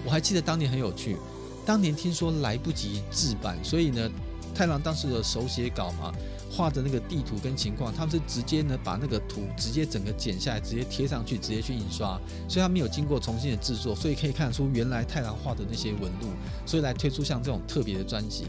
[0.04, 1.16] 我还记得当年很有趣，
[1.64, 4.10] 当年听说来不及制版，所以呢，
[4.54, 6.12] 太郎当时的手写稿嘛。
[6.54, 16.28] 画的那个地图跟情况，他们是直接呢把那个图直接整个剪下来，直接贴上去，直接去印刷，所以他没有经过重新的制作，所以可以看出原来太郎画的那些纹路，
[16.66, 18.44] 所以来推出像这种特别的专辑。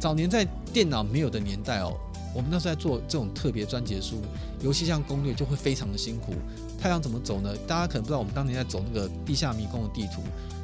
[0.00, 1.92] 早年在电脑没有的年代哦，
[2.34, 4.22] 我们那时候在做这种特别专辑书，
[4.62, 6.32] 游戏像攻略就会非常的辛苦。
[6.80, 7.54] 太郎怎么走呢？
[7.68, 10.22] 大家可能不知道，我们当年在走那个地下迷宫的地图。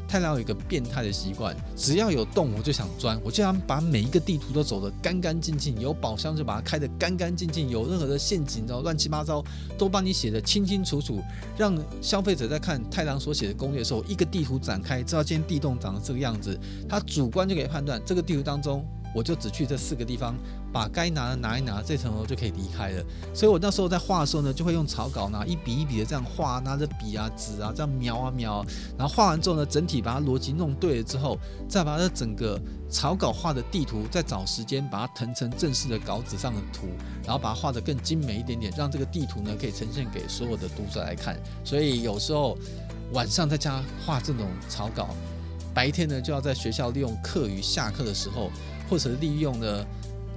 [0.08, 9.44] 太郎有一个变态的习惯，只要有洞我就想钻，我就想把每一个地图都走得干干净净，有宝箱就把它开得干干净净，有任何的陷阱然后乱七八糟
[9.76, 11.22] 都帮你写得清清楚楚，
[11.58, 18.82] 让消费者在看太郎所写的攻略的时候，一个地图展开，知道今天地洞长得这个样子，他主观就可以判断这个地图当中。
[19.14, 20.36] 我就只去这四个地方，
[20.72, 23.04] 把该拿的拿一拿，这层楼就可以离开了。
[23.34, 28.64] 所以我那时候在画的时候呢，就会用草稿拿一笔一笔的这样画，拿着笔啊纸啊这样描啊描，
[28.98, 31.38] 然后画完之后呢，整体把它逻辑弄对了之后，
[31.68, 36.88] 再把它整个草稿画的地图，再找时间把它腾成正式的稿纸上的图，
[37.24, 41.40] 然后把它画得更精美一点点，让这个地图呢可以呈现给所有的读者来看。
[41.64, 42.56] 所以有时候
[43.12, 45.08] 晚上在家画这种草稿，
[45.72, 48.50] 白天呢就要在学校利用课余下课的时候。
[48.88, 49.84] 或者利用呢，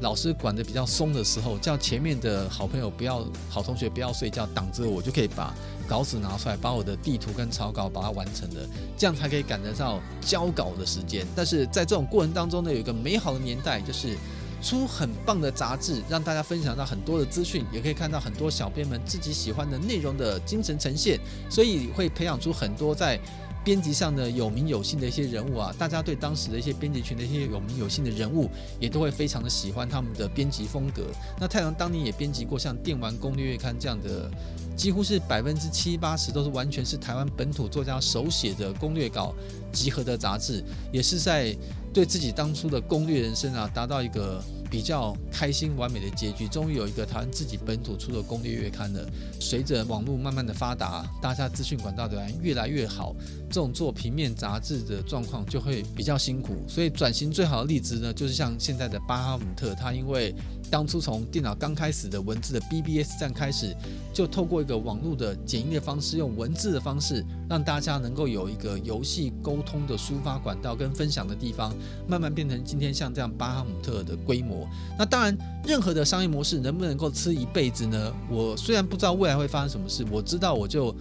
[0.01, 5.53] 老师管得比较松的时候，叫前面的好朋友不要，好同学不要睡觉，挡着我，就可以把
[5.87, 11.25] 稿纸拿出来，把我的地图跟草稿把它完成了，这样才可以赶得上交稿的时间。
[11.35, 14.17] 但是在这种过程当中呢，有一个美好的年代，就是
[14.61, 23.19] 出很棒的杂志，让大家分享到很多的资讯，也可以看到很多小编们自己喜欢的内容的精神呈现，所以会培养出很多在。
[23.63, 28.49] 编辑上的有名有姓的一些人物啊，大家对当时的一些编辑群的一些有名有姓的人物，
[28.79, 31.03] 也都会非常的喜欢他们的编辑风格。
[31.39, 34.29] 那太阳当年也编辑过像《电玩攻略月刊》这样的，
[34.75, 39.35] 几乎是百分之七八十都是完全是台湾本土作家手写的攻略稿
[39.71, 41.55] 集合的杂志，也是在
[41.93, 44.43] 对自己当初的攻略人生啊，达到一个。
[44.71, 49.05] 比较开心完美的结局，终于有一个台湾自己本土出的攻略月刊了。
[49.37, 53.13] 随着网络慢慢的发达，大家资讯管道的越来越好，
[53.49, 56.55] 这种做平面杂志的状况就会比较辛苦。
[56.69, 60.33] 所以转型最好的例子呢，就是像现在的巴哈姆特，他因为
[60.71, 63.75] 当初从电脑刚开始的文字的 BBS 站开始，
[64.13, 71.75] 就透过一个网络的简易的方式，用文字的方式，让大家能够有一个游戏沟通的抒发管道跟分享的地方，
[72.07, 74.65] 慢慢变成今天像这样巴哈姆特的规模。
[74.97, 78.13] 那当然，任何的商业模式能不能够吃一辈子呢？
[78.29, 80.95] 我虽然不知道未来会发生什么事，我知道我就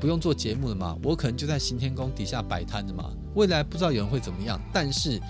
[0.00, 3.12] 不用做节目了嘛，我可能就在行天宫底下摆摊的嘛。
[3.36, 5.20] 未来不知道有人会怎么样，但是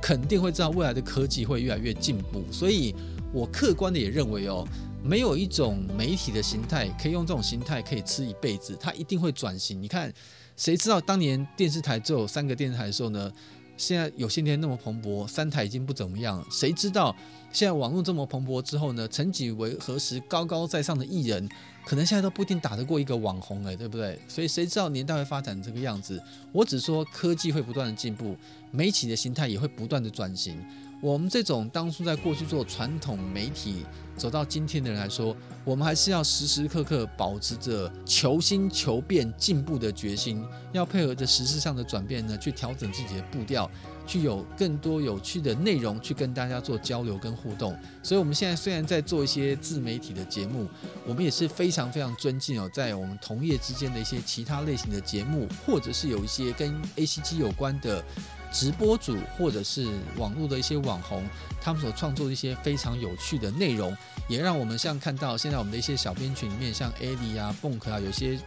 [0.00, 2.94] 肯定会知道未来的科技会越来越进步，所以。
[3.32, 4.66] 我客观的也认为哦，
[5.02, 9.80] 没有一种媒体的形态可以用这种形态可以吃一辈子，它一定会转型。
[9.80, 10.12] 你看，
[10.56, 13.32] 谁知道当年电视台只有三个电视台的时候呢？
[13.76, 16.44] 现在有线电那么蓬勃，三台已经不怎么样。
[16.50, 17.16] 谁知道
[17.50, 19.08] 现在网络这么蓬勃之后呢？
[19.08, 21.48] 曾几为何时高高在上的艺人，
[21.86, 24.20] 可能现在都不一定打得过一个网红哎，对不对？
[24.28, 26.22] 所以谁知道年代会发展这个样子？
[26.52, 28.36] 我只说科技会不断的进步，
[28.70, 30.62] 媒体的形态也会不断的转型。
[31.00, 33.86] 我们这种当初在过去做传统媒体
[34.16, 35.34] 走到今天的人来说，
[35.64, 43.70] 我们还是要时时刻刻保持着求新求变、进步的决心，要配合着时事上的转变呢，去调整自己的步调，
[44.06, 47.74] 去有更多有趣的内容去跟大家做交流跟互动。
[48.02, 50.68] 所以，我们现在虽然在做一些自媒体的节目，
[51.06, 58.04] 我们也是非常非常尊敬哦，在我们同业之间的一些其他类型的节目，或者是有一些跟 ACG 有关的。
[58.52, 59.86] 直播主或者是
[60.16, 61.24] 网络的一些网红，
[61.60, 63.96] 他们所创作的一些非常有趣的内容，
[64.28, 68.38] 也让我们像看到现在我们的一些小编群里面，像艾莉啊、Bonk 啊，有些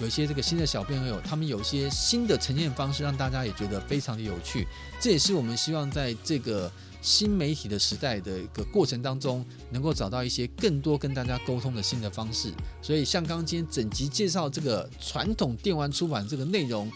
[0.00, 4.66] 有一些这个新的小编友，他们有一些新的呈现方式，让大家也觉得非常的有趣。
[5.00, 6.70] 这也是我们希望在这个
[7.02, 12.52] 新媒体的时代的一个过程当中，能够找到一些更多跟大家沟通的新的方式。
[12.80, 16.90] 所以，像刚今天整集介绍这个传统电玩出版这个内容。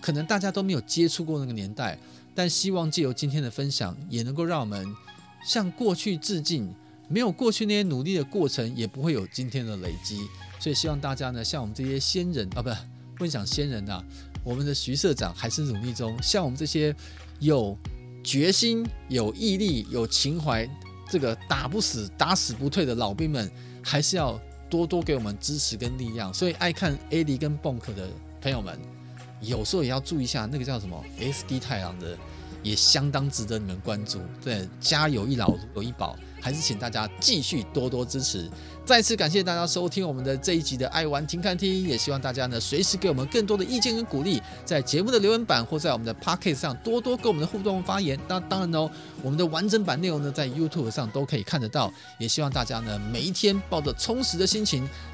[0.00, 1.98] 可能大家都没有接触过那个年代，
[2.34, 4.86] 但希望借由今天的分享，也能够让我们
[5.44, 6.72] 向过去致敬。
[7.10, 10.28] 没有过去那些努力的过程，也不会有今天的累积。
[10.60, 12.68] 所以希望大家呢，像我们这些先人啊，不，
[13.16, 14.04] 不能讲先人呐，
[14.44, 16.14] 我们的徐社长还是努力中。
[16.22, 16.94] 像我们这些
[17.40, 17.74] 有
[18.22, 20.68] 决心、有毅力、有情怀，
[21.08, 23.50] 这个打不死、打死不退的老兵们，
[23.82, 24.38] 还是要
[24.68, 26.32] 多多给我们支持跟力量。
[26.34, 28.10] 所以爱看 AD 跟 Bonk 的
[28.42, 28.78] 朋友们。
[29.40, 32.16] 有时候也要注意一下，那个叫什么 SD 太郎的，
[32.62, 34.20] 也相当值得你们关注。
[34.42, 38.50] 对，家有一老，如有一宝，还是请大家继续多多支持。
[38.84, 48.18] 再次感谢大家收听我们的这一集的爱玩停看听，也希望大家呢随时给我们更多的意见跟鼓励，在节目的留言板或在我们的 Podcast 上多多跟我们的互动发言。
[48.26, 48.90] 那当然哦，
[49.22, 51.92] 我们的完整版内容呢在 YouTube 上都可以看得到。
[52.18, 54.88] 也希望大家呢每一天抱着充实的心情，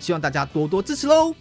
[0.00, 1.34] 希望大家多多支持喽！